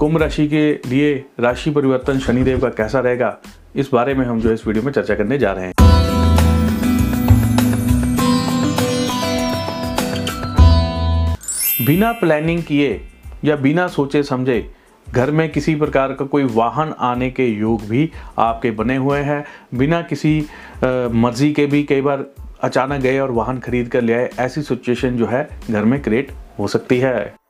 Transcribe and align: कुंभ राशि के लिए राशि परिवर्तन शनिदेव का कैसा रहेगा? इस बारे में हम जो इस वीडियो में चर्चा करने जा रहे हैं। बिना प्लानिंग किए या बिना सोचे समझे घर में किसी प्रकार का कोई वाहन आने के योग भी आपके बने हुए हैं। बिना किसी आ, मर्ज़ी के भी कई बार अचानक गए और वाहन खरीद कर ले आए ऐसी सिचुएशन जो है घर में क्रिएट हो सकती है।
कुंभ 0.00 0.16
राशि 0.16 0.46
के 0.46 0.72
लिए 0.72 1.24
राशि 1.40 1.70
परिवर्तन 1.70 2.18
शनिदेव 2.18 2.60
का 2.60 2.68
कैसा 2.68 3.00
रहेगा? 3.00 3.38
इस 3.76 3.90
बारे 3.92 4.14
में 4.14 4.26
हम 4.26 4.40
जो 4.40 4.52
इस 4.52 4.66
वीडियो 4.66 4.84
में 4.84 4.92
चर्चा 4.92 5.14
करने 5.14 5.38
जा 5.38 5.52
रहे 5.52 5.64
हैं। 5.64 5.74
बिना 11.86 12.12
प्लानिंग 12.12 12.62
किए 12.62 13.00
या 13.44 13.56
बिना 13.56 13.88
सोचे 13.88 14.22
समझे 14.22 14.72
घर 15.08 15.30
में 15.30 15.52
किसी 15.52 15.74
प्रकार 15.74 16.12
का 16.12 16.24
कोई 16.24 16.44
वाहन 16.44 16.94
आने 16.98 17.30
के 17.30 17.46
योग 17.46 17.82
भी 17.82 18.10
आपके 18.38 18.70
बने 18.70 18.96
हुए 18.96 19.20
हैं। 19.20 19.44
बिना 19.74 20.02
किसी 20.02 20.40
आ, 20.40 21.08
मर्ज़ी 21.08 21.52
के 21.52 21.66
भी 21.66 21.82
कई 21.82 22.00
बार 22.00 22.26
अचानक 22.60 23.00
गए 23.00 23.18
और 23.18 23.30
वाहन 23.30 23.58
खरीद 23.58 23.88
कर 23.88 24.02
ले 24.02 24.12
आए 24.12 24.30
ऐसी 24.38 24.62
सिचुएशन 24.62 25.16
जो 25.16 25.26
है 25.26 25.48
घर 25.70 25.84
में 25.84 26.02
क्रिएट 26.02 26.32
हो 26.58 26.68
सकती 26.68 26.98
है। 26.98 27.45